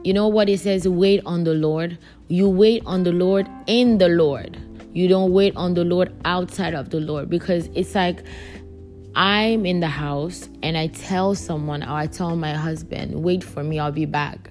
you 0.05 0.13
know 0.13 0.29
what 0.29 0.51
it 0.51 0.61
says 0.61 0.87
wait 0.87 1.23
on 1.25 1.45
the 1.45 1.55
lord 1.55 1.97
you 2.29 2.47
wait 2.47 2.83
on 2.85 3.05
the 3.05 3.13
lord 3.13 3.49
in 3.67 3.97
the 3.97 4.09
lord 4.09 4.59
you 4.93 5.09
don't 5.09 5.33
wait 5.33 5.57
on 5.57 5.73
the 5.73 5.85
lord 5.85 6.13
outside 6.27 6.75
of 6.75 6.91
the 6.91 7.01
lord 7.01 7.31
because 7.31 7.71
it's 7.75 7.95
like 7.95 8.23
I'm 9.15 9.67
in 9.67 9.81
the 9.81 9.89
house 9.89 10.49
and 10.63 10.75
I 10.75 10.87
tell 10.87 11.35
someone 11.35 11.83
or 11.83 11.93
I 11.93 12.07
tell 12.07 12.35
my 12.35 12.55
husband, 12.55 13.23
wait 13.23 13.45
for 13.45 13.63
me, 13.63 13.79
I'll 13.79 13.93
be 13.93 14.07
back. 14.07 14.51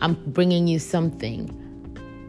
I'm 0.00 0.14
bringing 0.26 0.68
you 0.68 0.78
something. 0.78 1.65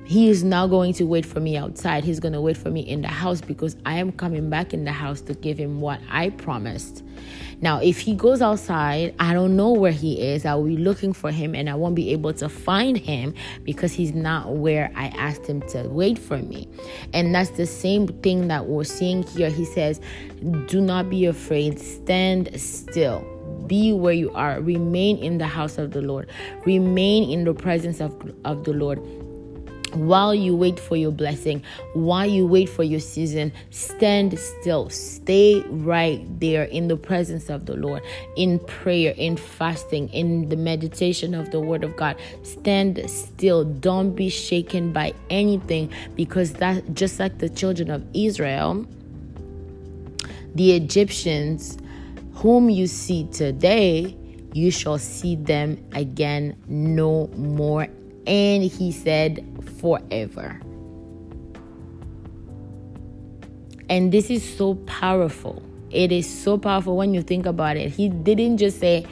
He 0.08 0.30
is 0.30 0.42
now 0.42 0.68
going 0.68 0.94
to 0.94 1.04
wait 1.04 1.26
for 1.26 1.42
me 1.42 1.58
outside. 1.58 2.06
He's 2.06 2.22
going 2.22 2.32
to 2.32 2.40
wait 2.40 2.56
for 2.56 2.72
me 2.72 2.80
in 2.80 3.02
the 3.02 3.10
house 3.10 3.42
because 3.42 3.76
I 3.86 3.96
am 3.96 4.14
coming 4.14 4.50
back 4.50 4.74
in 4.74 4.86
the 4.86 4.92
house 4.94 5.20
to 5.22 5.34
give 5.34 5.58
him 5.58 5.82
what 5.82 6.00
I 6.10 6.30
promised. 6.30 7.04
Now, 7.60 7.82
if 7.82 8.00
he 8.00 8.16
goes 8.16 8.42
outside, 8.42 9.14
I 9.20 9.34
don't 9.34 9.58
know 9.58 9.74
where 9.74 9.92
he 9.92 10.22
is. 10.22 10.46
I 10.46 10.56
will 10.56 10.64
be 10.64 10.78
looking 10.78 11.12
for 11.12 11.30
him 11.30 11.54
and 11.54 11.70
I 11.70 11.76
won't 11.76 11.96
be 11.96 12.14
able 12.14 12.32
to 12.36 12.48
find 12.48 12.98
him 12.98 13.34
because 13.64 13.92
he's 13.92 14.14
not 14.14 14.56
where 14.56 14.94
I 14.96 15.08
asked 15.08 15.46
him 15.46 15.62
to 15.70 15.84
wait 15.90 16.18
for 16.18 16.38
me. 16.38 16.70
And 17.14 17.36
that's 17.36 17.50
the 17.50 17.66
same 17.66 18.08
thing 18.08 18.48
that 18.48 18.68
we're 18.68 18.86
seeing 18.86 19.24
here. 19.24 19.50
He 19.50 19.66
says, 19.66 20.00
Do 20.68 20.80
not 20.80 21.10
be 21.10 21.26
afraid, 21.26 21.82
stand 21.82 22.50
still 22.60 23.26
be 23.68 23.92
where 23.92 24.14
you 24.14 24.32
are 24.32 24.62
remain 24.62 25.18
in 25.18 25.38
the 25.40 25.46
house 25.46 25.78
of 25.78 25.92
the 25.92 26.02
lord 26.02 26.30
remain 26.66 27.30
in 27.30 27.44
the 27.44 27.54
presence 27.54 28.00
of, 28.00 28.16
of 28.46 28.64
the 28.64 28.72
lord 28.72 28.98
while 30.06 30.36
you 30.36 30.56
wait 30.56 30.80
for 30.80 30.96
your 30.96 31.12
blessing, 31.12 31.63
while 31.94 32.25
you 32.25 32.46
wait 32.46 32.70
for 32.70 32.84
your 32.84 33.00
season, 33.00 33.51
stand 33.70 34.38
still. 34.38 34.89
Stay 34.89 35.63
right 35.68 36.22
there 36.39 36.63
in 36.63 36.88
the 36.88 36.98
presence 36.98 37.50
of 37.50 37.66
the 37.66 37.75
Lord, 37.75 38.04
in 38.36 38.60
prayer, 38.60 39.13
in 39.18 39.38
fasting, 39.38 40.10
in 40.10 40.50
the 40.50 40.58
meditation 40.58 41.34
of 41.34 41.51
the 41.51 41.60
Word 41.60 41.84
of 41.84 41.96
God. 41.96 42.16
Stand 42.44 43.10
still. 43.10 43.63
Don't 43.63 44.16
be 44.16 44.30
shaken 44.30 44.92
by 44.94 45.13
anything 45.30 45.92
because 46.16 46.54
that, 46.54 46.94
just 46.94 47.20
like 47.20 47.39
the 47.39 47.50
children 47.50 47.89
of 47.89 48.04
Israel, 48.13 48.86
the 50.56 50.74
Egyptians, 50.74 51.77
whom 52.34 52.70
you 52.70 52.88
see 52.88 53.27
today, 53.32 54.16
you 54.54 54.72
shall 54.72 54.98
see 54.98 55.36
them 55.36 55.77
again 55.94 56.56
no 56.68 57.27
more. 57.36 57.88
And 58.27 58.63
he 58.63 58.91
said, 58.91 59.43
forever. 59.79 60.62
And 63.89 64.12
this 64.12 64.29
is 64.29 64.43
so 64.43 64.75
powerful. 64.86 65.63
It 65.91 66.12
is 66.12 66.27
so 66.27 66.57
powerful 66.57 66.98
when 66.98 67.13
you 67.13 67.22
think 67.22 67.46
about 67.46 67.77
it. 67.77 67.89
He 67.89 68.10
didn't 68.10 68.57
just 68.57 68.79
say, 68.79 69.05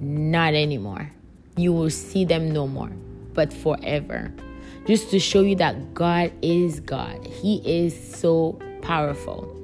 not 0.00 0.54
anymore. 0.54 1.10
You 1.56 1.72
will 1.72 1.90
see 1.90 2.24
them 2.24 2.52
no 2.52 2.68
more, 2.68 2.92
but 3.34 3.52
forever. 3.52 4.32
Just 4.86 5.10
to 5.10 5.18
show 5.18 5.40
you 5.42 5.56
that 5.56 5.92
God 5.92 6.30
is 6.40 6.78
God. 6.78 7.26
He 7.26 7.60
is 7.64 7.98
so 8.16 8.60
powerful. 8.80 9.57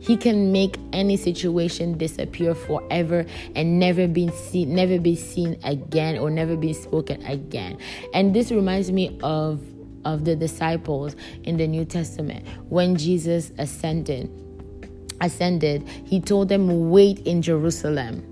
He 0.00 0.16
can 0.16 0.50
make 0.50 0.76
any 0.92 1.16
situation 1.16 1.98
disappear 1.98 2.54
forever 2.54 3.26
and 3.54 3.78
never 3.78 4.08
be 4.08 4.28
seen, 4.30 4.74
never 4.74 4.98
be 4.98 5.14
seen 5.14 5.58
again 5.62 6.18
or 6.18 6.30
never 6.30 6.56
be 6.56 6.72
spoken 6.72 7.24
again. 7.26 7.78
And 8.14 8.34
this 8.34 8.50
reminds 8.50 8.90
me 8.90 9.18
of 9.22 9.60
of 10.06 10.24
the 10.24 10.34
disciples 10.34 11.14
in 11.44 11.58
the 11.58 11.66
New 11.66 11.84
Testament 11.84 12.46
when 12.70 12.96
Jesus 12.96 13.52
ascended. 13.58 14.30
Ascended, 15.20 15.86
he 16.06 16.18
told 16.18 16.48
them, 16.48 16.90
"Wait 16.90 17.18
in 17.26 17.42
Jerusalem." 17.42 18.29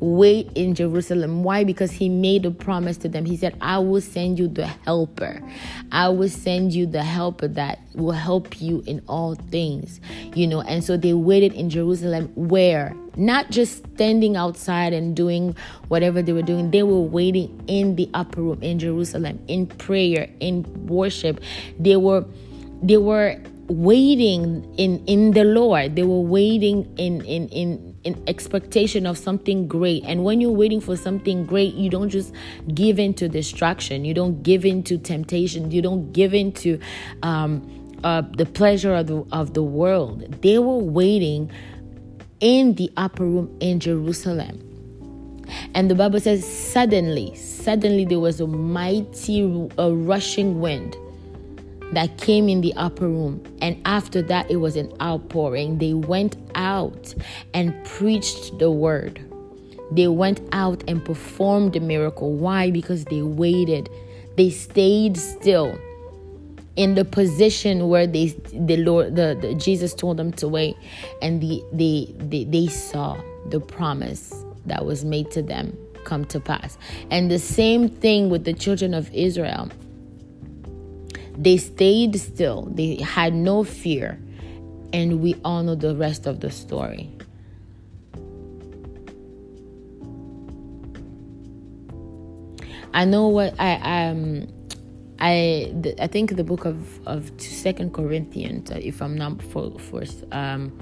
Wait 0.00 0.50
in 0.54 0.74
Jerusalem. 0.74 1.44
Why? 1.44 1.62
Because 1.62 1.90
he 1.90 2.08
made 2.08 2.44
a 2.46 2.50
promise 2.50 2.96
to 2.98 3.08
them. 3.08 3.24
He 3.24 3.36
said, 3.36 3.56
I 3.60 3.78
will 3.78 4.00
send 4.00 4.38
you 4.38 4.48
the 4.48 4.66
helper. 4.66 5.42
I 5.92 6.08
will 6.08 6.28
send 6.28 6.72
you 6.72 6.86
the 6.86 7.02
helper 7.02 7.48
that 7.48 7.80
will 7.94 8.12
help 8.12 8.60
you 8.60 8.82
in 8.86 9.02
all 9.08 9.34
things. 9.34 10.00
You 10.34 10.46
know, 10.46 10.62
and 10.62 10.82
so 10.82 10.96
they 10.96 11.12
waited 11.12 11.52
in 11.52 11.70
Jerusalem 11.70 12.32
where 12.34 12.96
not 13.16 13.50
just 13.50 13.84
standing 13.94 14.36
outside 14.36 14.92
and 14.92 15.14
doing 15.14 15.54
whatever 15.88 16.22
they 16.22 16.32
were 16.32 16.42
doing, 16.42 16.70
they 16.70 16.82
were 16.82 17.00
waiting 17.00 17.62
in 17.66 17.96
the 17.96 18.08
upper 18.14 18.42
room 18.42 18.62
in 18.62 18.78
Jerusalem 18.78 19.38
in 19.48 19.66
prayer, 19.66 20.30
in 20.40 20.64
worship. 20.86 21.40
They 21.78 21.96
were 21.96 22.24
they 22.82 22.96
were 22.96 23.38
waiting 23.68 24.72
in 24.78 25.04
in 25.06 25.32
the 25.32 25.44
Lord. 25.44 25.96
They 25.96 26.02
were 26.02 26.20
waiting 26.20 26.92
in 26.96 27.24
in 27.24 27.48
in 27.48 27.89
in 28.04 28.22
expectation 28.26 29.06
of 29.06 29.18
something 29.18 29.68
great. 29.68 30.04
And 30.04 30.24
when 30.24 30.40
you're 30.40 30.50
waiting 30.50 30.80
for 30.80 30.96
something 30.96 31.44
great, 31.44 31.74
you 31.74 31.90
don't 31.90 32.08
just 32.08 32.32
give 32.74 32.98
in 32.98 33.14
to 33.14 33.28
distraction. 33.28 34.04
You 34.04 34.14
don't 34.14 34.42
give 34.42 34.64
in 34.64 34.82
to 34.84 34.98
temptation. 34.98 35.70
You 35.70 35.82
don't 35.82 36.12
give 36.12 36.32
in 36.32 36.52
to 36.52 36.80
um, 37.22 37.98
uh, 38.02 38.22
the 38.36 38.46
pleasure 38.46 38.94
of 38.94 39.06
the, 39.06 39.24
of 39.32 39.54
the 39.54 39.62
world. 39.62 40.40
They 40.42 40.58
were 40.58 40.78
waiting 40.78 41.50
in 42.40 42.74
the 42.74 42.90
upper 42.96 43.24
room 43.24 43.56
in 43.60 43.80
Jerusalem. 43.80 44.66
And 45.74 45.90
the 45.90 45.94
Bible 45.94 46.20
says, 46.20 46.46
suddenly, 46.46 47.34
suddenly 47.34 48.04
there 48.04 48.20
was 48.20 48.40
a 48.40 48.46
mighty, 48.46 49.68
a 49.76 49.92
rushing 49.92 50.60
wind 50.60 50.96
that 51.92 52.18
came 52.18 52.48
in 52.48 52.60
the 52.60 52.72
upper 52.74 53.08
room. 53.08 53.42
And 53.60 53.80
after 53.84 54.22
that, 54.22 54.50
it 54.50 54.56
was 54.56 54.76
an 54.76 54.92
outpouring. 55.00 55.78
They 55.78 55.94
went 55.94 56.36
out 56.54 57.14
and 57.54 57.74
preached 57.84 58.58
the 58.58 58.70
word. 58.70 59.20
They 59.92 60.08
went 60.08 60.40
out 60.52 60.84
and 60.86 61.04
performed 61.04 61.72
the 61.72 61.80
miracle. 61.80 62.32
Why? 62.32 62.70
Because 62.70 63.04
they 63.06 63.22
waited. 63.22 63.90
They 64.36 64.50
stayed 64.50 65.16
still 65.16 65.78
in 66.76 66.94
the 66.94 67.04
position 67.04 67.88
where 67.88 68.06
they 68.06 68.28
the 68.52 68.76
Lord 68.76 69.16
the, 69.16 69.36
the 69.38 69.54
Jesus 69.54 69.92
told 69.92 70.16
them 70.16 70.32
to 70.34 70.46
wait 70.46 70.76
and 71.20 71.40
the 71.40 71.62
they, 71.72 72.14
they 72.16 72.44
they 72.44 72.66
saw 72.68 73.20
the 73.48 73.60
promise 73.60 74.32
that 74.66 74.86
was 74.86 75.04
made 75.04 75.30
to 75.32 75.42
them 75.42 75.76
come 76.04 76.24
to 76.26 76.40
pass. 76.40 76.78
And 77.10 77.30
the 77.30 77.38
same 77.38 77.88
thing 77.88 78.30
with 78.30 78.44
the 78.44 78.54
children 78.54 78.94
of 78.94 79.12
Israel. 79.12 79.68
They 81.40 81.56
stayed 81.56 82.20
still, 82.20 82.68
they 82.70 82.96
had 82.96 83.32
no 83.32 83.64
fear, 83.64 84.20
and 84.92 85.22
we 85.22 85.36
all 85.42 85.62
know 85.62 85.74
the 85.74 85.96
rest 85.96 86.26
of 86.26 86.40
the 86.40 86.50
story. 86.50 87.10
I 92.92 93.06
know 93.06 93.28
what 93.28 93.54
I 93.58 94.08
um 94.10 94.48
I 95.18 95.72
I 95.98 96.08
think 96.08 96.36
the 96.36 96.44
book 96.44 96.66
of 96.66 96.76
of 97.06 97.32
Second 97.40 97.94
Corinthians, 97.94 98.70
uh, 98.70 98.78
if 98.82 99.00
I'm 99.00 99.16
not 99.16 99.40
for, 99.40 99.72
um 100.32 100.76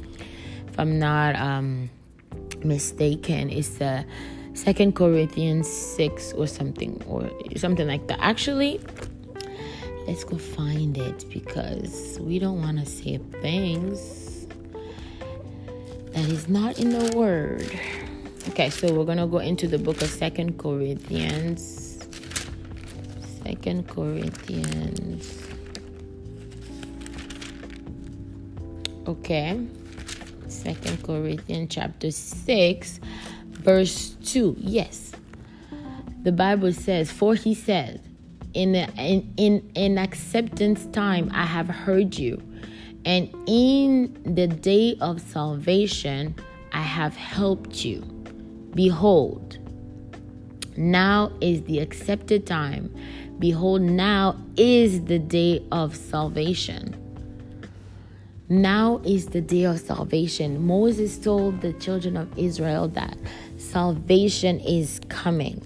if 0.67 0.77
I'm 0.77 0.99
not 0.99 1.37
um 1.37 1.88
mistaken, 2.65 3.49
is 3.49 3.79
the 3.79 4.05
Second 4.55 4.97
Corinthians 4.97 5.69
6 5.69 6.33
or 6.33 6.49
something 6.49 7.00
or 7.07 7.31
something 7.57 7.87
like 7.87 8.09
that. 8.09 8.19
Actually, 8.21 8.81
let's 10.09 10.25
go 10.25 10.38
find 10.38 10.97
it 10.97 11.27
because 11.31 12.19
we 12.23 12.38
don't 12.38 12.62
want 12.62 12.79
to 12.79 12.87
say 12.87 13.19
things 13.43 14.47
that 16.12 16.31
is 16.31 16.49
not 16.49 16.79
in 16.79 16.88
the 16.88 17.15
word. 17.15 17.71
Okay, 18.49 18.71
so 18.71 18.91
we're 18.95 19.05
to 19.19 19.27
go 19.27 19.37
into 19.37 19.69
the 19.69 19.77
book 19.77 20.00
of 20.00 20.09
Second 20.09 20.59
Corinthians. 20.59 22.09
Second 23.45 23.87
Corinthians. 23.87 25.47
Okay. 29.07 29.61
Second 30.49 31.03
Corinthians 31.03 31.75
chapter 31.75 32.11
6 32.11 33.00
verse 33.50 34.17
2. 34.25 34.57
Yes. 34.59 35.12
The 36.23 36.33
Bible 36.33 36.73
says, 36.73 37.12
For 37.12 37.35
he 37.35 37.53
said, 37.55 38.00
in, 38.59 38.75
in, 38.75 39.33
in, 39.37 39.71
in 39.77 39.99
acceptance 39.99 40.87
time 40.87 41.31
I 41.33 41.47
have 41.47 41.69
heard 41.69 42.19
you, 42.19 42.43
and 43.05 43.33
in 43.47 44.21
the 44.35 44.49
day 44.49 44.97
of 45.00 45.21
salvation 45.21 46.35
I 46.73 46.83
have 46.83 47.15
helped 47.15 47.85
you. 47.85 48.00
Behold, 48.75 49.59
now 50.77 51.31
is 51.41 51.62
the 51.62 51.79
accepted 51.79 52.49
time. 52.49 52.93
Behold, 53.38 53.81
now 53.81 54.37
is 54.57 55.05
the 55.05 55.21
day 55.21 55.65
of 55.71 55.95
salvation. 55.95 56.97
Now 58.49 59.00
is 59.05 59.27
the 59.27 59.41
day 59.41 59.65
of 59.67 59.79
salvation. 59.79 60.67
Moses 60.67 61.17
told 61.17 61.61
the 61.61 61.75
children 61.75 62.17
of 62.17 62.37
Israel 62.37 62.88
that 62.88 63.17
salvation 63.57 64.59
is 64.59 65.00
coming. 65.09 65.65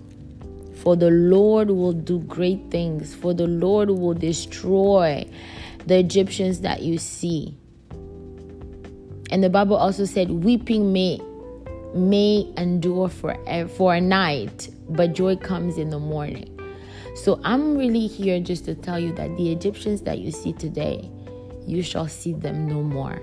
For 0.82 0.96
the 0.96 1.10
Lord 1.10 1.70
will 1.70 1.92
do 1.92 2.18
great 2.18 2.72
things, 2.72 3.14
for 3.14 3.32
the 3.32 3.46
Lord 3.46 3.88
will 3.88 4.14
destroy 4.14 5.24
the 5.86 5.98
Egyptians 5.98 6.60
that 6.62 6.82
you 6.82 6.98
see. 6.98 7.56
And 9.30 9.44
the 9.44 9.48
Bible 9.48 9.76
also 9.76 10.04
said, 10.04 10.30
Weeping 10.30 10.92
may 10.92 11.20
may 11.94 12.52
endure 12.56 13.08
for, 13.08 13.36
for 13.76 13.94
a 13.94 14.00
night, 14.00 14.70
but 14.88 15.12
joy 15.12 15.36
comes 15.36 15.78
in 15.78 15.90
the 15.90 16.00
morning. 16.00 16.48
So 17.14 17.40
I'm 17.44 17.76
really 17.76 18.08
here 18.08 18.40
just 18.40 18.64
to 18.64 18.74
tell 18.74 18.98
you 18.98 19.12
that 19.14 19.36
the 19.36 19.52
Egyptians 19.52 20.00
that 20.02 20.18
you 20.18 20.32
see 20.32 20.52
today, 20.52 21.08
you 21.64 21.82
shall 21.82 22.08
see 22.08 22.32
them 22.32 22.66
no 22.66 22.82
more. 22.82 23.20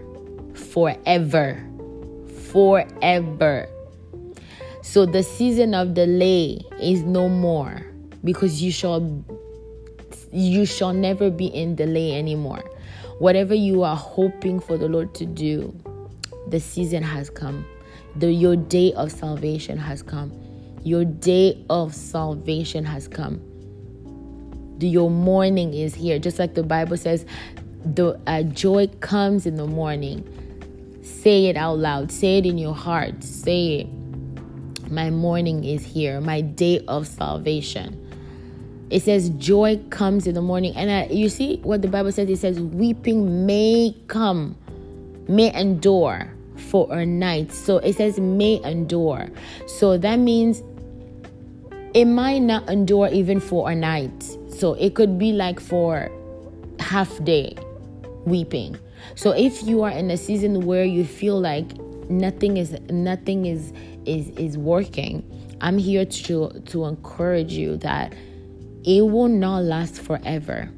Forever. 0.53 1.61
Forever. 2.51 3.67
So 4.81 5.05
the 5.05 5.23
season 5.23 5.73
of 5.73 5.93
delay 5.93 6.61
is 6.81 7.03
no 7.03 7.27
more 7.27 7.85
because 8.23 8.61
you 8.61 8.71
shall 8.71 9.23
you 10.31 10.65
shall 10.65 10.93
never 10.93 11.29
be 11.29 11.47
in 11.47 11.75
delay 11.75 12.17
anymore. 12.17 12.63
Whatever 13.19 13.53
you 13.53 13.83
are 13.83 13.97
hoping 13.97 14.59
for 14.59 14.77
the 14.77 14.87
Lord 14.87 15.13
to 15.15 15.25
do, 15.25 15.75
the 16.47 16.59
season 16.59 17.03
has 17.03 17.29
come. 17.29 17.65
The 18.15 18.31
your 18.31 18.55
day 18.55 18.93
of 18.93 19.11
salvation 19.11 19.77
has 19.77 20.01
come. 20.01 20.31
Your 20.83 21.03
day 21.03 21.61
of 21.69 21.93
salvation 21.93 22.85
has 22.85 23.07
come. 23.07 23.41
The, 24.77 24.87
your 24.87 25.09
morning 25.09 25.73
is 25.73 25.93
here. 25.93 26.19
Just 26.19 26.39
like 26.39 26.53
the 26.53 26.63
Bible 26.63 26.95
says, 26.95 27.25
the 27.83 28.17
uh, 28.27 28.43
joy 28.43 28.87
comes 29.01 29.45
in 29.45 29.55
the 29.55 29.67
morning. 29.67 30.23
Say 31.03 31.47
it 31.47 31.57
out 31.57 31.79
loud. 31.79 32.13
Say 32.13 32.37
it 32.37 32.45
in 32.45 32.57
your 32.57 32.73
heart. 32.73 33.21
Say 33.21 33.81
it 33.81 33.98
my 34.89 35.09
morning 35.09 35.63
is 35.63 35.83
here, 35.83 36.19
my 36.21 36.41
day 36.41 36.83
of 36.87 37.07
salvation. 37.07 38.05
It 38.89 39.03
says 39.03 39.29
joy 39.31 39.79
comes 39.91 40.25
in 40.25 40.33
the 40.33 40.41
morning. 40.41 40.75
And 40.75 40.89
uh, 40.89 41.13
you 41.13 41.29
see 41.29 41.57
what 41.57 41.81
the 41.81 41.87
Bible 41.87 42.11
says? 42.11 42.29
It 42.29 42.37
says 42.37 42.59
weeping 42.59 43.45
may 43.45 43.95
come, 44.07 44.57
may 45.27 45.53
endure 45.53 46.33
for 46.57 46.91
a 46.91 47.05
night. 47.05 47.51
So 47.51 47.77
it 47.77 47.97
says 47.97 48.19
may 48.19 48.61
endure. 48.63 49.29
So 49.67 49.97
that 49.97 50.17
means 50.17 50.63
it 51.93 52.05
might 52.05 52.39
not 52.39 52.67
endure 52.69 53.09
even 53.09 53.39
for 53.39 53.69
a 53.69 53.75
night. 53.75 54.23
So 54.49 54.73
it 54.73 54.95
could 54.95 55.19
be 55.19 55.33
like 55.33 55.59
for 55.59 56.11
half 56.79 57.23
day 57.23 57.55
weeping. 58.25 58.77
So 59.15 59.31
if 59.31 59.63
you 59.63 59.83
are 59.83 59.91
in 59.91 60.09
a 60.11 60.17
season 60.17 60.65
where 60.65 60.83
you 60.83 61.05
feel 61.05 61.39
like 61.39 61.77
nothing 62.09 62.57
is 62.57 62.71
nothing 62.89 63.45
is 63.45 63.71
is 64.09 64.29
is 64.29 64.57
working 64.57 65.23
i'm 65.61 65.77
here 65.77 66.05
to 66.05 66.49
to 66.65 66.85
encourage 66.85 67.53
you 67.53 67.77
that 67.77 68.13
it 68.83 69.01
will 69.01 69.27
not 69.27 69.63
last 69.63 70.01
forever. 70.01 70.69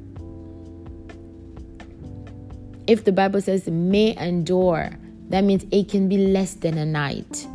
If 2.86 3.04
the 3.04 3.12
bible 3.12 3.40
says 3.40 3.68
may 3.68 4.16
endure 4.16 4.90
that 5.28 5.44
means 5.44 5.64
it 5.70 5.88
can 5.88 6.08
be 6.08 6.18
less 6.18 6.54
than 6.54 6.76
a 6.76 6.84
night. 6.84 7.46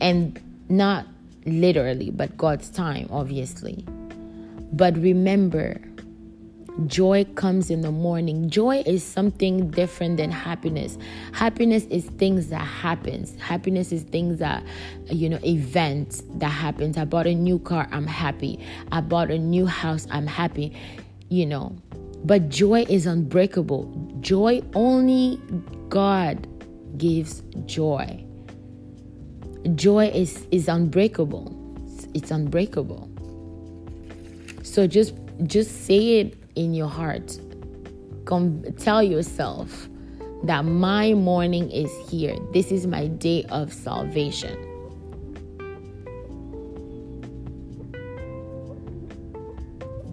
And 0.00 0.38
not 0.68 1.06
literally 1.46 2.10
but 2.10 2.36
god's 2.36 2.70
time 2.70 3.08
obviously. 3.10 3.84
But 4.72 4.96
remember 4.96 5.80
Joy 6.86 7.24
comes 7.34 7.70
in 7.70 7.80
the 7.80 7.90
morning. 7.90 8.48
Joy 8.48 8.84
is 8.86 9.02
something 9.02 9.70
different 9.70 10.18
than 10.18 10.30
happiness. 10.30 10.96
Happiness 11.32 11.84
is 11.86 12.04
things 12.04 12.48
that 12.48 12.64
happens. 12.64 13.34
Happiness 13.40 13.90
is 13.90 14.04
things 14.04 14.38
that 14.38 14.62
you 15.06 15.28
know, 15.28 15.40
events 15.44 16.22
that 16.36 16.50
happens. 16.50 16.96
I 16.96 17.04
bought 17.04 17.26
a 17.26 17.34
new 17.34 17.58
car, 17.58 17.88
I'm 17.90 18.06
happy. 18.06 18.64
I 18.92 19.00
bought 19.00 19.30
a 19.30 19.38
new 19.38 19.66
house, 19.66 20.06
I'm 20.10 20.26
happy. 20.26 20.72
You 21.28 21.46
know. 21.46 21.76
But 22.24 22.48
joy 22.48 22.84
is 22.88 23.06
unbreakable. 23.06 24.16
Joy 24.20 24.62
only 24.74 25.40
God 25.88 26.46
gives 26.96 27.42
joy. 27.66 28.24
Joy 29.74 30.06
is 30.08 30.46
is 30.50 30.68
unbreakable. 30.68 31.54
It's 32.14 32.30
unbreakable. 32.30 33.10
So 34.62 34.86
just 34.86 35.14
just 35.44 35.86
say 35.86 36.20
it 36.20 36.36
in 36.54 36.74
your 36.74 36.88
heart. 36.88 37.38
Come 38.24 38.62
tell 38.78 39.02
yourself 39.02 39.88
that 40.44 40.64
my 40.64 41.14
morning 41.14 41.70
is 41.70 41.90
here. 42.08 42.36
This 42.52 42.70
is 42.70 42.86
my 42.86 43.06
day 43.08 43.44
of 43.50 43.72
salvation. 43.72 44.64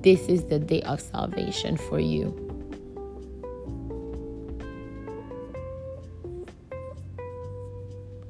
This 0.01 0.27
is 0.27 0.45
the 0.45 0.59
day 0.59 0.81
of 0.83 1.01
salvation 1.01 1.77
for 1.77 1.99
you. 1.99 2.41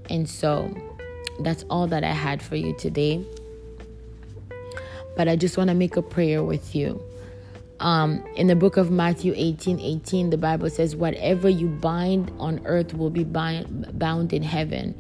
And 0.10 0.30
so 0.30 0.74
that's 1.40 1.66
all 1.70 1.88
that 1.88 2.04
I 2.04 2.12
had 2.14 2.42
for 2.42 2.56
you 2.56 2.74
today. 2.78 3.26
But 5.18 5.28
I 5.28 5.36
just 5.36 5.58
want 5.58 5.70
to 5.70 5.74
make 5.74 5.98
a 5.98 6.02
prayer 6.02 6.44
with 6.44 6.76
you. 6.76 7.02
Um, 7.80 8.24
in 8.36 8.48
the 8.48 8.56
book 8.56 8.78
of 8.78 8.90
Matthew 8.90 9.34
18 9.36 9.80
18, 9.80 10.30
the 10.30 10.38
Bible 10.38 10.70
says, 10.70 10.96
Whatever 10.96 11.50
you 11.50 11.68
bind 11.68 12.32
on 12.40 12.62
earth 12.66 12.94
will 12.94 13.10
be 13.10 13.24
bind, 13.24 14.00
bound 14.00 14.32
in 14.32 14.44
heaven, 14.44 14.96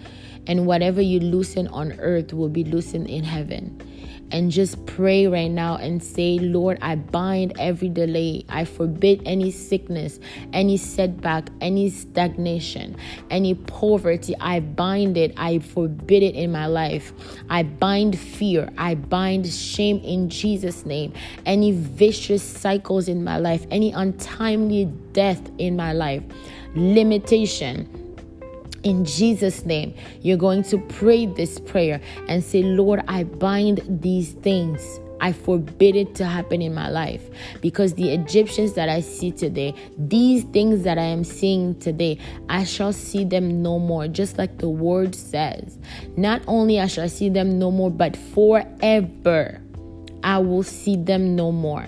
and 0.47 0.65
whatever 0.65 1.01
you 1.01 1.19
loosen 1.19 1.67
on 1.69 1.93
earth 1.99 2.33
will 2.33 2.49
be 2.49 2.63
loosened 2.63 3.07
in 3.07 3.23
heaven 3.23 3.81
and 4.31 4.51
just 4.51 4.85
pray 4.85 5.27
right 5.27 5.51
now 5.51 5.77
and 5.77 6.03
say, 6.03 6.39
Lord, 6.39 6.77
I 6.81 6.95
bind 6.95 7.53
every 7.59 7.89
delay. 7.89 8.45
I 8.49 8.65
forbid 8.65 9.21
any 9.25 9.51
sickness, 9.51 10.19
any 10.53 10.77
setback, 10.77 11.49
any 11.61 11.89
stagnation, 11.89 12.95
any 13.29 13.55
poverty. 13.55 14.35
I 14.39 14.59
bind 14.59 15.17
it. 15.17 15.33
I 15.38 15.59
forbid 15.59 16.23
it 16.23 16.35
in 16.35 16.51
my 16.51 16.65
life. 16.65 17.13
I 17.49 17.63
bind 17.63 18.17
fear. 18.17 18.69
I 18.77 18.95
bind 18.95 19.47
shame 19.47 19.99
in 20.03 20.29
Jesus' 20.29 20.85
name. 20.85 21.13
Any 21.45 21.71
vicious 21.71 22.43
cycles 22.43 23.07
in 23.07 23.23
my 23.23 23.38
life, 23.38 23.65
any 23.71 23.91
untimely 23.91 24.85
death 25.13 25.49
in 25.57 25.75
my 25.75 25.93
life, 25.93 26.23
limitation 26.75 28.04
in 28.85 29.03
Jesus' 29.03 29.65
name, 29.65 29.93
you're 30.21 30.37
going 30.37 30.63
to 30.63 30.77
pray 30.77 31.25
this 31.25 31.59
prayer 31.59 31.99
and 32.29 32.43
say, 32.43 32.63
Lord, 32.63 33.03
I 33.07 33.23
bind 33.23 33.81
these 34.01 34.31
things. 34.31 34.99
I 35.21 35.31
forbid 35.31 35.95
it 35.95 36.13
to 36.15 36.25
happen 36.25 36.61
in 36.61 36.75
my 36.75 36.89
life 36.89 37.23
because 37.61 37.95
the 37.95 38.13
Egyptians 38.13 38.73
that 38.73 38.89
I 38.89 38.99
see 38.99 39.31
today, 39.31 39.73
these 39.97 40.43
things 40.43 40.83
that 40.83 40.99
I 40.99 41.05
am 41.05 41.23
seeing 41.23 41.79
today, 41.79 42.19
I 42.47 42.63
shall 42.63 42.93
see 42.93 43.23
them 43.23 43.63
no 43.63 43.79
more, 43.79 44.07
just 44.07 44.37
like 44.37 44.59
the 44.59 44.69
word 44.69 45.15
says. 45.15 45.79
Not 46.15 46.41
only 46.47 46.79
I 46.79 46.87
shall 46.87 47.09
see 47.09 47.29
them 47.29 47.57
no 47.57 47.71
more, 47.71 47.89
but 47.89 48.15
forever 48.15 49.61
I 50.23 50.37
will 50.39 50.63
see 50.63 50.97
them 50.97 51.35
no 51.35 51.51
more. 51.51 51.87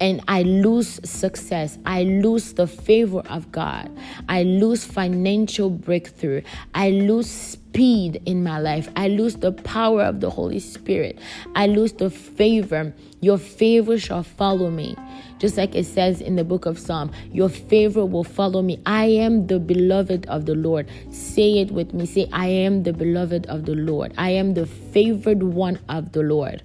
And 0.00 0.22
I 0.28 0.42
lose 0.42 0.98
success. 1.08 1.78
I 1.84 2.04
lose 2.04 2.54
the 2.54 2.66
favor 2.66 3.20
of 3.28 3.52
God. 3.52 3.90
I 4.28 4.42
lose 4.42 4.84
financial 4.84 5.68
breakthrough. 5.68 6.42
I 6.74 6.90
lose 6.90 7.30
speed 7.30 8.22
in 8.24 8.42
my 8.42 8.58
life. 8.58 8.88
I 8.96 9.08
lose 9.08 9.36
the 9.36 9.52
power 9.52 10.02
of 10.02 10.20
the 10.20 10.30
Holy 10.30 10.58
Spirit. 10.58 11.18
I 11.54 11.66
lose 11.66 11.92
the 11.92 12.10
favor. 12.10 12.94
Your 13.20 13.38
favor 13.38 13.98
shall 13.98 14.22
follow 14.22 14.70
me. 14.70 14.96
Just 15.38 15.56
like 15.56 15.74
it 15.74 15.84
says 15.84 16.20
in 16.20 16.36
the 16.36 16.44
book 16.44 16.66
of 16.66 16.78
Psalm, 16.78 17.12
your 17.32 17.48
favor 17.48 18.04
will 18.04 18.24
follow 18.24 18.62
me. 18.62 18.80
I 18.86 19.06
am 19.06 19.46
the 19.46 19.58
beloved 19.58 20.26
of 20.26 20.46
the 20.46 20.54
Lord. 20.54 20.88
Say 21.10 21.58
it 21.60 21.70
with 21.70 21.92
me. 21.92 22.06
Say, 22.06 22.28
I 22.32 22.46
am 22.46 22.82
the 22.82 22.92
beloved 22.92 23.46
of 23.46 23.66
the 23.66 23.74
Lord. 23.74 24.12
I 24.16 24.30
am 24.30 24.54
the 24.54 24.66
favored 24.66 25.42
one 25.42 25.78
of 25.88 26.12
the 26.12 26.22
Lord. 26.22 26.62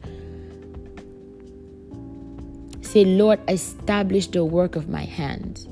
Say, 2.95 3.03
Lord, 3.03 3.41
establish 3.49 4.27
the 4.27 4.45
work 4.45 4.77
of 4.77 4.87
my 4.87 5.03
hands. 5.03 5.67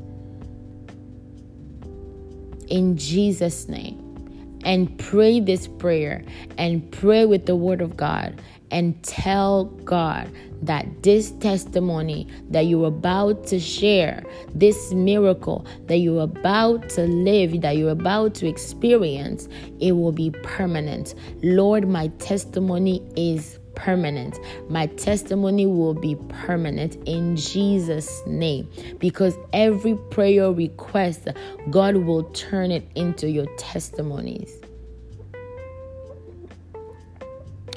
In 2.68 2.98
Jesus' 2.98 3.70
name. 3.70 4.60
And 4.66 5.00
pray 5.00 5.40
this 5.40 5.66
prayer 5.66 6.26
and 6.58 6.92
pray 6.92 7.26
with 7.26 7.46
the 7.46 7.56
word 7.56 7.80
of 7.80 7.96
God 7.96 8.42
and 8.72 9.02
tell 9.04 9.66
God 9.86 10.30
that 10.64 11.04
this 11.04 11.32
testimony 11.32 12.28
that 12.50 12.66
you're 12.66 12.88
about 12.88 13.48
to 13.48 13.60
share, 13.60 14.22
this 14.54 14.92
miracle 14.92 15.66
that 15.86 16.00
you're 16.00 16.24
about 16.24 16.90
to 16.90 17.04
live, 17.04 17.62
that 17.62 17.78
you're 17.78 17.92
about 17.92 18.36
to 18.36 18.48
experience, 18.50 19.48
it 19.80 19.94
will 19.94 20.12
be 20.12 20.30
permanent. 20.44 21.16
Lord, 21.42 21.88
my 21.88 22.08
testimony 22.20 23.02
is 23.16 23.60
permanent. 23.76 24.40
My 24.70 24.88
testimony 24.88 25.66
will 25.66 25.94
be 25.94 26.16
permanent 26.30 26.96
in 27.08 27.36
Jesus' 27.36 28.22
name 28.26 28.70
because 29.00 29.38
every 29.52 29.96
prayer 30.12 30.52
request, 30.52 31.28
God 31.70 31.98
will 31.98 32.24
turn 32.32 32.72
it 32.72 32.90
into 32.96 33.30
your 33.30 33.48
testimonies. 33.58 34.64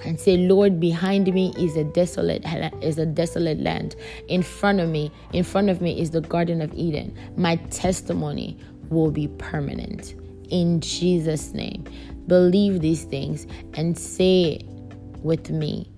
and 0.07 0.21
say 0.21 0.37
lord 0.37 0.79
behind 0.79 1.33
me 1.35 1.53
is 1.59 1.77
a 1.77 1.85
desolate 1.85 2.45
is 2.81 2.97
a 2.99 3.05
desolate 3.05 3.59
land 3.59 3.97
in 4.29 4.43
front 4.43 4.79
of 4.79 4.89
me 4.89 5.11
in 5.33 5.43
front 5.43 5.69
of 5.69 5.81
me 5.81 6.01
is 6.01 6.11
the 6.13 6.21
garden 6.21 6.63
of 6.63 6.73
eden 6.75 7.15
my 7.37 7.57
testimony 7.71 8.57
will 8.89 9.11
be 9.11 9.29
permanent 9.39 10.15
in 10.51 10.81
jesus 10.81 11.53
name 11.53 11.85
believe 12.27 12.81
these 12.81 13.05
things 13.05 13.47
and 13.75 13.99
say 13.99 14.61
with 15.23 15.51
me 15.51 15.91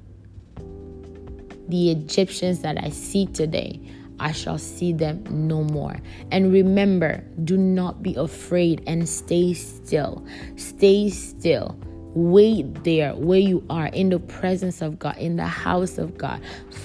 the 1.69 1.91
egyptians 1.91 2.61
that 2.61 2.83
i 2.83 2.89
see 2.89 3.27
today 3.27 3.81
I 4.21 4.33
shall 4.33 4.59
see 4.59 4.93
them 4.93 5.23
no 5.31 5.63
more. 5.63 5.97
And 6.33 6.53
remember, 6.53 7.23
do 7.45 7.57
not 7.57 8.03
be 8.03 8.17
afraid 8.17 8.83
and 8.85 9.09
stay 9.09 9.55
still. 9.55 10.27
Stay 10.57 11.09
still 11.11 11.79
Wait 12.15 12.85
there 12.85 13.15
where 13.15 13.39
you 13.39 13.63
are 13.69 13.89
in 13.89 14.09
the 14.09 14.19
presence 14.19 14.81
of 14.81 14.99
God, 14.99 15.17
in 15.19 15.37
the 15.37 15.47
house 15.47 15.99
of 15.99 16.17
God. 16.17 16.41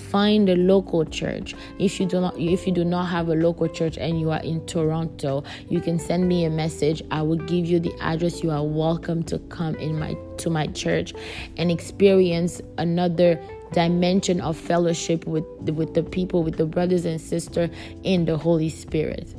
Find 0.09 0.49
a 0.49 0.55
local 0.55 1.05
church. 1.05 1.55
If 1.79 1.99
you 1.99 2.05
do 2.05 2.19
not 2.19 2.38
if 2.38 2.67
you 2.67 2.73
do 2.73 2.83
not 2.83 3.05
have 3.05 3.29
a 3.29 3.36
local 3.36 3.67
church 3.67 3.97
and 3.97 4.19
you 4.19 4.31
are 4.31 4.41
in 4.41 4.65
Toronto, 4.65 5.43
you 5.69 5.79
can 5.79 5.97
send 5.97 6.27
me 6.27 6.45
a 6.45 6.49
message. 6.49 7.01
I 7.09 7.21
will 7.21 7.38
give 7.38 7.65
you 7.65 7.79
the 7.79 7.93
address. 8.01 8.43
You 8.43 8.51
are 8.51 8.63
welcome 8.63 9.23
to 9.23 9.39
come 9.39 9.75
in 9.75 9.97
my 9.97 10.15
to 10.38 10.49
my 10.49 10.67
church 10.67 11.13
and 11.57 11.71
experience 11.71 12.62
another 12.77 13.41
dimension 13.71 14.41
of 14.41 14.57
fellowship 14.57 15.25
with 15.25 15.45
with 15.69 15.93
the 15.93 16.03
people 16.03 16.43
with 16.43 16.57
the 16.57 16.65
brothers 16.65 17.05
and 17.05 17.19
sisters 17.19 17.69
in 18.03 18.25
the 18.25 18.38
Holy 18.38 18.69
Spirit. 18.69 19.33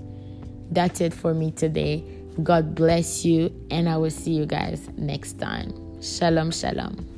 That's 0.70 1.00
it 1.00 1.12
for 1.14 1.34
me 1.34 1.52
today. 1.52 2.04
God 2.42 2.74
bless 2.74 3.24
you, 3.24 3.54
and 3.70 3.88
I 3.88 3.96
will 3.96 4.10
see 4.10 4.32
you 4.32 4.46
guys 4.46 4.88
next 4.96 5.38
time. 5.38 5.72
Shalom, 6.02 6.50
shalom. 6.50 7.13